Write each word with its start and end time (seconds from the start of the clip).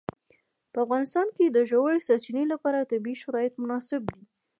په 0.71 0.77
افغانستان 0.85 1.27
کې 1.35 1.45
د 1.49 1.57
ژورې 1.69 2.05
سرچینې 2.07 2.45
لپاره 2.53 2.87
طبیعي 2.91 3.17
شرایط 3.23 3.53
مناسب 3.61 4.01
دي. 4.13 4.23